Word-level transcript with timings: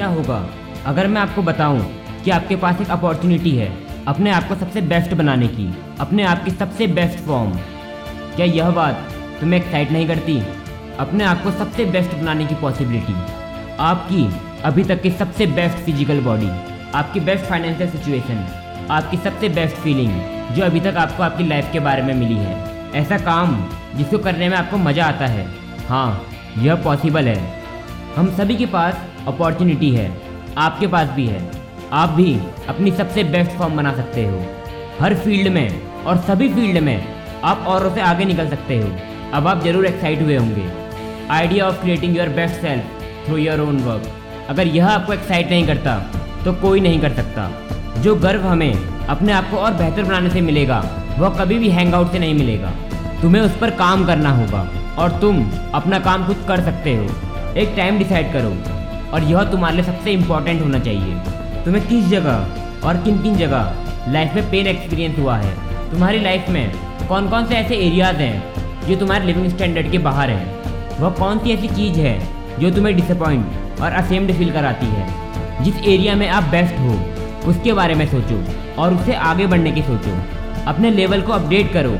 क्या 0.00 0.08
होगा? 0.08 0.36
अगर 0.86 1.06
मैं 1.06 1.20
आपको 1.20 1.42
बताऊँ 1.42 1.80
कि 2.24 2.30
आपके 2.30 2.56
पास 2.56 2.80
एक 2.80 2.90
अपॉर्चुनिटी 2.90 3.50
है, 3.50 3.68
अपने 4.08 4.30
आप 4.30 4.46
को 4.48 4.54
सबसे 4.54 4.80
बेस्ट 4.82 5.12
बनाने 5.14 5.48
की, 5.48 5.66
अपने 6.00 6.22
आप 6.24 6.44
की 6.44 6.50
सबसे 6.50 6.86
बेस्ट 6.88 7.18
फॉर्म 7.18 7.50
क्या 8.36 8.46
यह 8.46 8.70
बात 8.70 9.10
तुम्हें 9.40 9.60
एक्साइट 9.60 9.90
नहीं 9.92 10.06
करती? 10.08 10.38
अपने 10.98 11.24
आप 11.24 11.42
को 11.42 11.50
सबसे 11.50 11.84
बेस्ट 11.86 12.14
बनाने 12.14 12.46
की 12.46 12.54
पॉसिबिलिटी 12.54 13.14
आपकी 13.80 14.24
अभी 14.64 14.84
तक 14.84 15.02
की 15.02 15.10
सबसे 15.10 15.46
बेस्ट 15.58 15.76
फ़िज़िकल 15.76 16.20
बॉडी 16.20 16.48
आपकी 16.94 17.20
बेस्ट 17.20 17.44
फाइनेंशियल 17.44 17.90
सिचुएशन 17.90 18.44
आपकी 18.90 19.16
सबसे 19.18 19.48
बेस्ट 19.50 19.76
फीलिंग 19.76 20.12
जो 20.54 20.64
अभी 20.64 20.80
तक 20.80 20.96
आपको 20.96 21.22
आपकी 21.22 21.48
लाइफ 21.48 21.70
के 21.72 21.80
बारे 21.80 22.02
में 22.02 22.14
मिली 22.14 22.38
है। 22.38 22.56
ऐसा 22.94 23.18
काम 23.28 23.56
जिसको 23.96 24.18
करने 24.20 24.48
में 24.48 24.56
आपको 24.56 24.76
मज़ा 24.78 25.04
आता 25.04 25.26
है। 25.26 25.46
हाँ 25.88 26.26
यह 26.58 26.82
पॉसिबल 26.84 27.28
है। 27.28 27.38
हम 28.16 28.34
सभी 28.36 28.56
के 28.56 28.66
पास 28.68 29.06
अपॉर्चुनिटी 29.28 29.90
है, 29.90 30.10
आपके 30.58 30.86
पास 30.86 31.08
भी 31.08 31.26
है। 31.26 31.40
आप 31.92 32.08
भी 32.10 32.34
अपनी 32.68 32.90
सबसे 32.92 33.24
बेस्ट 33.26 33.50
फॉर्म 33.50 33.76
बना 33.76 33.92
सकते 33.94 34.24
हो। 34.26 34.42
हर 35.00 35.14
फ़ील्ड 35.14 35.48
में 35.48 36.04
और 36.04 36.16
सभी 36.18 36.48
फ़ील्ड 36.48 36.78
में 36.82 37.04
आप 37.44 37.64
औरों 37.68 37.94
से 37.94 38.00
आगे 38.02 38.24
निकल 38.24 38.48
सकते 38.48 38.78
हो। 38.78 38.88
अब 39.34 39.46
आप 39.48 39.62
ज़रूर 39.64 39.86
एक्साइट 39.86 40.22
हुए 40.22 40.36
होंगे। 40.36 40.68
Idea 41.30 41.66
of 41.66 41.80
creating 41.82 42.16
your 42.16 42.28
best 42.36 42.60
self 42.62 43.26
through 43.26 43.36
your 43.36 43.60
own 43.60 43.76
work 43.82 44.10
अगर 44.48 44.66
यह 44.66 44.88
आपको 44.88 45.12
एक्साइट 45.12 45.50
नहीं 45.50 45.66
करता 45.66 45.98
तो 46.44 46.52
कोई 46.60 46.80
नहीं 46.80 47.00
कर 47.00 47.12
सकता। 47.14 47.50
जो 48.02 48.14
गर्व 48.16 48.46
हमें 48.46 49.06
अपने 49.06 49.32
आप 49.32 49.50
को 49.50 49.56
और 49.56 49.72
बेहतर 49.74 50.04
बनाने 50.04 50.30
से 50.30 50.40
मिलेगा, 50.40 50.78
वह 51.18 51.38
कभी 51.38 51.58
भी 51.58 51.68
हैंग 51.70 51.94
आउट 51.94 52.12
से 52.12 52.18
नहीं 52.18 52.34
मिलेगा। 52.34 52.70
तुम्हें 53.22 53.42
उस 53.42 53.56
पर 53.56 53.70
काम 53.76 54.04
करना 54.06 54.30
होगा 54.32 54.68
और 54.98 55.18
तुम 55.20 55.44
अपना 55.74 55.98
काम 56.00 56.26
खुद 56.26 56.44
कर 56.48 56.60
सकते 56.64 56.94
हो। 56.96 57.54
एक 57.56 57.74
टाइम 57.76 57.98
डिसाइड 57.98 58.32
करो। 58.32 58.50
और 59.14 59.22
यह 59.22 59.44
तुम्हारे 59.44 59.76
लिए 59.76 59.84
सबसे 59.84 60.12
इम्पोर्टेंट 60.12 60.62
होना 60.62 60.78
चाहिए। 60.78 61.14
तुम्हें 61.64 61.86
किस 61.88 62.08
जगह 62.08 62.86
और 62.86 62.96
किन 62.96 63.18
किन 63.22 63.36
जगह 63.36 63.74
लाइफ 64.08 64.34
में 64.34 64.50
पेन 64.50 64.66
एक्सपीरियंस 64.66 65.18
हुआ 65.18 65.36
है? 65.36 65.54
तुम्हारी 65.90 66.20
लाइफ 66.20 66.48
में 66.48 66.72
कौन 67.08 67.28
कौन 67.28 67.46
से 67.46 67.54
ऐसे 67.54 67.76
एरियाज़ 67.76 68.16
हैं 68.16 68.86
जो 68.88 68.96
तुम्हारे 68.96 69.26
लिविंग 69.26 69.48
स्टैंडर्ड 69.48 69.90
के 69.90 69.98
बाहर 69.98 70.30
हैं? 70.30 70.98
वह 71.00 71.10
कौन 71.10 71.38
सी 71.38 71.50
ऐसी 71.50 71.68
चीज़ 71.68 71.98
है 72.00 72.18
जो 72.60 72.70
तुम्हें 72.70 72.96
डिसअपॉइंट 72.96 73.80
और 73.80 73.92
असेम्ड 73.92 74.32
फील 74.32 74.52
कराती 74.52 74.86
है? 74.86 75.08
जिस 75.64 75.76
एरिया 75.76 76.14
में 76.14 76.28
आप 76.28 76.44
बेस्ट 76.44 76.78
हो, 76.78 76.98
उसके 77.50 77.72
बारे 77.72 77.94
में 77.94 78.06
सोचो 78.06 78.42
और 78.82 78.94
उससे 78.94 79.14
आगे 79.14 79.46
बढ़ने 79.46 79.72
की 79.72 79.82
सोचो। 79.82 80.16
अपने 80.66 80.90
लेवल 80.90 81.20
को 81.20 81.32
अपडेट 81.32 81.72
करो, 81.72 81.90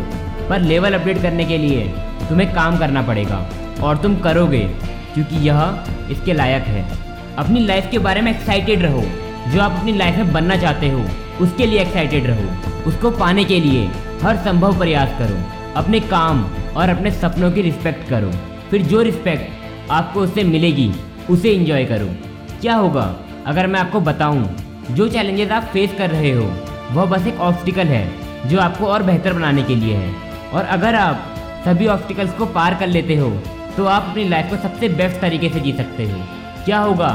पर 0.48 0.60
लेवल 0.60 0.94
अपडेट 0.94 1.22
करने 1.22 1.44
के 1.44 1.58
लिए 1.58 1.82
तुम्हें 2.28 2.52
काम 2.54 2.78
करना 2.78 3.02
पड़ेगा 3.02 3.46
और 3.82 3.96
तुम 3.96 4.16
करोगे 4.16 4.60
क्योंकि 5.14 5.36
यह 5.36 5.84
इसके 6.10 6.32
लायक 6.32 6.62
है। 6.62 6.84
अपनी 7.40 7.60
लाइफ 7.60 7.86
के 7.90 7.98
बारे 7.98 8.20
में 8.20 8.30
एक्साइटेड 8.32 8.82
रहो। 8.82 9.02
जो 9.48 9.60
आप 9.60 9.72
अपनी 9.72 9.92
लाइफ 9.92 10.16
में 10.16 10.32
बनना 10.32 10.56
चाहते 10.56 10.88
हो, 10.88 11.04
उसके 11.40 11.66
लिए 11.66 11.80
एक्साइटेड 11.80 12.26
रहो। 12.26 12.88
उसको 12.88 13.10
पाने 13.10 13.44
के 13.44 13.60
लिए 13.60 13.86
हर 14.22 14.36
संभव 14.36 14.78
प्रयास 14.78 15.18
करो। 15.18 15.36
अपने 15.76 16.00
काम 16.00 16.44
और 16.76 16.88
अपने 16.88 17.10
सपनों 17.10 17.50
की 17.52 17.62
रिस्पेक्ट 17.62 18.08
करो। 18.08 18.30
फिर 18.70 18.82
जो 18.82 19.02
रिस्पेक्ट 19.02 19.90
आपको 19.90 20.20
उससे 20.20 20.44
मिलेगी, 20.44 20.90
उसे 21.30 21.52
इंजॉय 21.52 21.84
करो। 21.84 22.08
क्या 22.60 22.74
होगा? 22.74 23.04
अगर 23.46 23.66
मैं 23.66 23.80
आपको 23.80 24.00
बताऊँ, 24.00 24.44
जो 24.90 25.08
चैलेंजेस 25.08 25.50
आप 25.50 25.62
फेस 25.62 25.94
कर 25.98 26.10
रहे 26.10 26.30
हो, 26.30 26.50
वह 26.92 27.04
बस 27.04 27.26
एक 27.26 27.40
ऑब्स्टिकल 27.40 27.86
है, 27.86 28.04
जो 28.48 28.60
आपको 28.60 28.86
और 28.86 29.02
बेहतर 29.02 29.32
बनाने 29.32 29.62
के 29.62 29.74
लिए 29.74 29.94
है। 29.94 30.12
और 30.52 30.64
अगर 30.66 30.94
आप 30.94 31.26
सभी 31.64 31.86
ऑब्स्टिकल्स 31.86 32.32
को 32.32 32.46
पार 32.48 32.74
कर 32.74 32.86
लेते 32.86 33.16
हो 33.16 33.30
तो 33.76 33.84
आप 33.84 34.06
अपनी 34.10 34.28
लाइफ 34.28 34.50
को 34.50 34.56
सबसे 34.56 34.88
बेस्ट 34.90 35.20
तरीके 35.20 35.48
से 35.48 35.60
जी 35.60 35.72
सकते 35.72 36.04
हो। 36.04 36.20
क्या 36.64 36.78
होगा? 36.78 37.08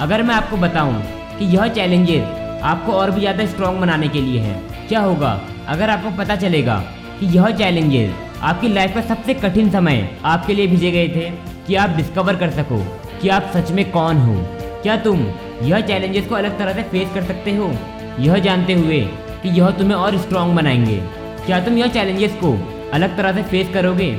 अगर 0.00 0.22
मैं 0.22 0.34
आपको 0.34 0.56
बताऊँ 0.56 1.02
कि 1.38 1.44
यह 1.46 1.66
चैलेंजेस 1.68 2.60
आपको 2.62 2.92
और 2.92 3.10
भी 3.10 3.20
ज़्यादा 3.20 3.44
स्ट्रॉन्ग 3.46 3.80
बनाने 3.80 4.08
के 4.08 4.20
लिए 4.20 4.40
है, 4.40 4.54
क्या 4.88 5.00
होगा? 5.00 5.40
अगर 5.68 5.90
आपको 5.90 6.10
पता 6.16 6.36
चलेगा 6.36 6.76
कि 7.20 7.26
यह 7.36 7.50
चैलेंजेस 7.50 8.14
आपकी 8.42 8.68
लाइफ 8.68 8.94
का 8.94 9.00
सबसे 9.04 9.34
कठिन 9.34 9.70
समय 9.70 10.08
आपके 10.24 10.54
लिए 10.54 10.66
भेजे 10.66 10.90
गए 10.90 11.08
थे, 11.08 11.30
कि 11.66 11.74
आप 11.74 11.90
डिस्कवर 11.90 12.36
कर 12.36 12.50
सको 12.50 12.78
कि 13.20 13.28
आप 13.28 13.50
सच 13.54 13.70
में 13.70 13.90
कौन 13.90 14.16
हो। 14.16 14.34
क्या 14.82 14.96
तुम 14.96 15.26
यह 15.62 15.80
चैलेंजेस 15.80 16.26
को 16.26 16.34
अलग 16.34 16.58
तरह 16.58 16.72
से 16.72 16.82
फेस 16.82 17.14
कर 17.14 17.24
सकते 17.24 17.54
हो? 17.56 17.72
यह 18.20 18.38
जानते 18.38 18.74
हुए 18.74 19.00
कि 19.42 19.48
यह 19.50 19.70
तुम्हें 19.70 19.96
और 19.96 20.18
स्ट्रॉन्ग 20.18 20.56
बनाएँगे। 20.56 20.96
क्या 21.46 21.60
तुम 21.64 21.78
यह 21.78 21.86
चैलेंजेस 21.88 22.32
को 22.34 22.52
अलग 22.94 23.16
तरह 23.16 23.32
से 23.32 23.42
फेस 23.42 23.72
करोगे? 23.74 24.10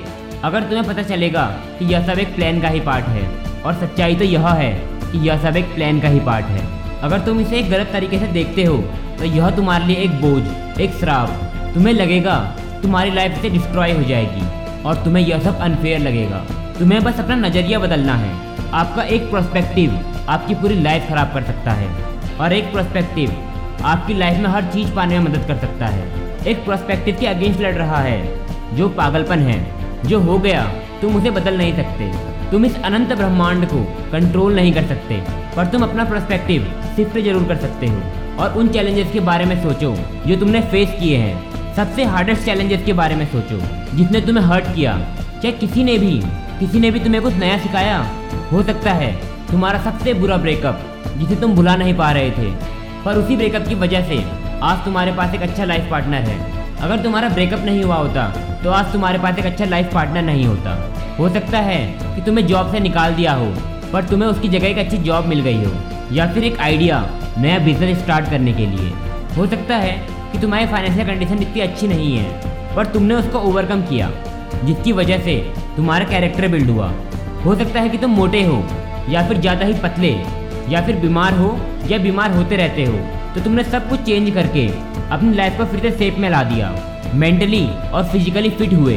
अगर 0.44 0.64
तुम्हें 0.64 0.88
पता 0.88 1.04
चलेगा 1.04 1.46
कि 1.80 1.94
यह 1.94 2.06
सब 2.08 2.20
एक 2.20 2.36
प्लान 2.36 2.62
का 2.62 2.68
ही 2.68 2.80
पार्ट 2.80 3.06
है 3.08 3.24
और 3.66 3.74
सच्चाई 3.76 4.16
तो 4.16 4.26
यह 4.26 4.48
है 4.50 4.72
कि 5.02 5.28
यह 5.28 5.42
सब 5.42 5.58
एक 5.58 5.74
प्लान 5.76 6.00
का 6.00 6.08
ही 6.08 6.20
पार्ट 6.20 6.46
है। 6.46 6.68
अगर 7.02 7.20
तुम 7.20 7.40
इसे 7.40 7.58
एक 7.60 7.70
गलत 7.72 7.90
तरीके 7.94 8.20
से 8.20 8.28
देखते 8.30 8.64
हो 8.64 8.78
तो 9.20 9.26
यह 9.26 9.50
तुम्हारे 9.50 9.86
लिए 9.86 9.96
एक 9.96 10.22
बोझ, 10.22 10.44
एक 10.82 10.94
श्राप। 10.94 11.30
तुम्हें 11.74 11.94
लगेगा, 11.94 12.36
तुम्हारी 12.82 13.12
लाइफ 13.12 13.42
से 13.42 13.50
डिस्ट्रॉय 13.50 13.92
हो 13.92 14.04
जाएगी 14.04 14.84
और 14.84 15.04
तुम्हें 15.04 15.26
यह 15.26 15.40
सब 15.40 15.60
अनफेयर 15.60 16.00
लगेगा। 16.00 16.44
तुम्हें 16.80 17.04
बस 17.04 17.20
अपना 17.20 17.36
नज़रिया 17.38 17.80
बदलना 17.80 18.16
है। 18.16 18.32
आपका 18.74 19.04
एक 19.04 19.30
प्रोस्पेक्टिव 19.30 20.00
आपकी 20.30 20.56
पूरी 20.56 20.80
लाइफ 20.82 21.08
खराब 21.10 21.34
कर 21.34 21.44
सकता 21.44 21.72
है 21.72 21.88
और 22.40 22.54
एक 22.54 22.72
प्रोस्पेक्टिव 22.72 23.36
आपकी 23.86 24.14
लाइफ 24.14 24.38
में 24.38 24.50
हर 24.50 24.64
चीज़ 24.64 24.92
पाने 24.92 25.20
में 25.20 25.26
मदद 25.26 25.48
कर 25.48 25.58
सकता 25.58 25.86
है। 25.86 26.04
एक 26.48 26.64
प्रोस्पेक्टिव 26.66 27.18
के 27.20 27.28
अगेंस्ट 27.28 27.62
लड़ 27.62 27.74
रहा 27.74 28.00
है, 28.00 28.76
जो 28.76 28.90
पागलपन 28.90 29.40
है, 29.40 29.60
जो 30.06 30.20
हो 30.20 30.38
गया 30.38 30.62
तुम 31.02 31.16
उसे 31.16 31.32
बदल 31.32 31.58
नहीं 31.58 31.74
सकते। 31.76 32.12
तुम 32.52 32.66
इस 32.66 32.78
अनंत 32.82 33.14
ब्रह्मांड 33.14 33.66
को 33.66 33.84
कंट्रोल 34.12 34.56
नहीं 34.56 34.74
कर 34.74 34.86
सकते, 34.88 35.22
पर 35.56 35.66
तुम 35.66 35.84
अपना 35.84 36.04
पर्सपेक्टिव 36.06 36.64
शिफ्ट 36.96 37.18
ज़रूर 37.18 37.48
कर 37.48 37.58
सकते 37.58 37.88
हो। 37.88 38.02
और 38.40 38.54
उन 38.54 38.68
चैलेंजेस 38.68 39.12
के 39.12 39.20
बारे 39.20 39.46
में 39.46 39.62
सोचो, 39.64 39.96
जो 40.28 40.36
तुमने 40.36 40.62
फेस 40.62 40.96
किए 41.00 41.18
हैं। 41.18 41.74
सबसे 41.76 42.04
हार्डेस्ट 42.06 42.46
चैलेंजेस 42.46 42.84
के 42.86 42.94
बारे 42.94 43.16
में 43.16 43.26
सोचो, 43.26 43.58
जिसने 43.98 44.22
तुम्हें 44.22 44.46
हर्ट 44.46 44.74
किया। 44.76 44.98
चाहे 45.34 45.52
किसी 45.54 45.84
ने 45.84 45.98
भी, 45.98 46.20
किसी 46.60 46.80
ने 46.80 46.92
भी 46.92 47.00
तुम्हें 47.00 47.22
कुछ 47.24 47.34
नया 47.36 47.58
सिखाया, 47.58 47.98
हो 48.52 48.64
सकता 48.64 48.94
है 48.94 49.12
तुम्हारा 49.52 49.80
सबसे 49.82 50.14
बुरा 50.14 50.38
ब्रेकअप 50.38 50.86
जिसे 51.18 51.36
तुम 51.36 51.54
भुला 51.56 51.76
नहीं 51.76 51.94
पा 51.94 52.12
रहे 52.12 52.32
थे। 52.32 52.52
पर 53.06 53.16
उसी 53.16 53.36
ब्रेकअप 53.36 53.68
की 53.68 53.76
वजह 53.76 54.08
से 54.08 54.24
आज 54.64 54.86
तुम्हारे 54.86 55.12
पास 55.12 55.34
एक 55.36 55.42
अच्छा 55.42 55.66
लाइफ 55.66 55.90
पार्टनर 55.92 56.30
है। 56.30 56.59
अगर 56.82 57.02
तुम्हारा 57.04 57.30
ब्रेकअप 57.30 57.66
नहीं 57.66 57.84
हुआ 57.84 57.96
होता 57.96 58.28
तो 58.64 58.70
आज 58.72 58.92
तुम्हारे 58.94 59.20
पास 59.20 59.40
एक 59.40 59.46
अच्छा 59.46 59.66
लाइफ 59.66 59.94
पार्टनर 59.94 60.22
नहीं 60.22 60.46
होता। 60.46 60.76
हो 61.18 61.30
सकता 61.30 61.60
है 61.60 61.80
कि 62.16 62.22
तुम्हें 62.22 62.46
जॉब 62.48 62.72
से 62.72 62.80
निकाल 62.80 63.14
दिया 63.16 63.34
हो, 63.34 63.46
पर 63.94 64.04
तुम्हें 64.04 64.30
उसकी 64.30 64.48
जगह 64.50 64.68
एक 64.68 64.78
अच्छी 64.78 64.98
जॉब 65.00 65.26
मिल 65.26 65.42
गई 65.42 65.64
हो, 65.64 65.72
या 66.12 66.28
फिर 66.34 66.44
एक 66.44 66.60
आइडिया 66.60 67.06
नया 67.38 67.58
बिज़नेस 67.60 67.98
स्टार्ट 68.00 68.30
करने 68.30 68.54
के 68.54 68.66
लिए। 68.68 68.92
हो 69.38 69.48
सकता 69.48 69.78
है 69.78 69.92
कि 70.32 70.40
तुम्हारी 70.40 70.68
फाइनेंशियल 70.68 71.08
कंडीशन 71.08 71.42
इतनी 71.42 71.62
अच्छी 71.62 71.88
नहीं 71.88 72.16
है, 72.18 72.76
पर 72.76 72.86
तुमने 72.88 73.16
उसको 73.16 73.40
ओवरकम 73.50 73.82
किया, 73.84 74.10
जिसकी 74.64 74.92
वजह 74.94 75.20
से 75.20 75.36
तुम्हारा 75.76 76.06
कैरेक्टर 76.06 76.48
बिल्ड 76.48 76.70
हुआ। 76.70 76.92
हो 77.46 77.56
सकता 77.56 77.80
है 77.80 77.90
कि 77.90 77.98
तुम 77.98 78.12
मोटे 78.14 78.44
हो, 78.44 78.64
या 79.10 79.28
फिर 79.28 79.38
ज़्यादा 79.38 79.66
ही 79.66 79.74
पतले, 79.84 80.12
या 80.70 80.86
फिर 80.86 80.96
बीमार 80.98 81.34
हो, 81.34 81.58
या 81.88 81.98
बीमार 82.00 82.32
होते 82.32 82.56
रहते 82.58 82.86
हो 82.86 82.98
तो 83.36 83.42
तुमने 83.42 83.64
सब 83.64 83.90
कुछ 83.90 84.00
चेंज 84.02 84.30
करके 84.34 84.68
अपनी 85.12 85.36
लाइफ 85.36 85.58
को 85.58 85.66
फिर 85.66 85.80
से 85.82 85.92
सेप 85.98 86.18
में 86.18 86.30
ला 86.30 86.44
दिया। 86.44 86.72
मेंटली 87.16 87.66
और 87.90 88.04
फिजिकली 88.04 88.50
फिट 88.50 88.74
हुए। 88.74 88.96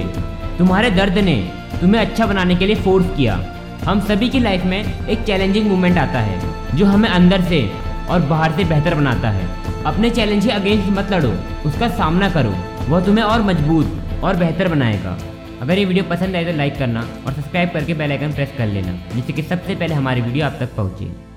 तुम्हारे 0.59 0.91
दर्द 0.91 1.19
ने 1.21 1.37
तुम्हें 1.81 2.01
अच्छा 2.01 2.27
बनाने 2.27 2.57
के 2.57 2.67
लिए 2.67 2.77
फोर्स 2.77 3.07
किया। 3.17 3.41
हम 3.85 4.01
सभी 4.01 4.29
की 4.29 4.39
लाइफ 4.39 4.65
में 4.65 5.09
एक 5.09 5.23
चैलेंजिंग 5.25 5.67
मोमेंट 5.69 5.99
आता 5.99 6.21
है, 6.21 6.77
जो 6.77 6.87
हमें 6.87 7.09
अंदर 7.09 7.43
से 7.43 7.69
और 8.11 8.21
बाहर 8.21 8.53
से 8.53 8.65
बेहतर 8.65 8.95
बनाता 8.95 9.31
है। 9.31 9.49
अपने 9.85 10.11
चैलेंज 10.11 10.45
के 10.47 10.53
अगेंस्ट 10.53 10.89
मत 10.91 11.13
लड़ो, 11.13 11.33
उसका 11.67 11.89
सामना 11.91 12.31
करो। 12.31 12.55
वह 12.89 13.05
तुम्हें 13.07 13.25
और 13.25 13.43
मज़बूत 13.43 14.23
और 14.25 14.37
बेहतर 14.37 14.69
बनाएगा। 14.69 15.19
अगर 15.63 15.79
ये 15.79 15.85
वीडियो 15.85 16.05
पसंद 16.05 16.37
आए 16.37 16.45
तो 16.45 16.57
लाइक 16.57 16.79
करना 16.79 17.01
और 17.27 17.33
सब्सक्राइब 17.33 17.71
करके 17.71 17.95
बेल 17.95 18.11
आइकन 18.11 18.33
प्रेस 18.33 18.53
कर 18.59 18.67
लेना, 18.67 18.99
जिससे 19.15 19.33
कि 19.33 19.43
सबसे 19.43 19.75
पहले 19.75 19.95
हमारी 19.95 20.21
वीडियो 20.21 20.47
आप 20.47 20.57
तक 20.61 20.75
पहुँचे। 20.77 21.31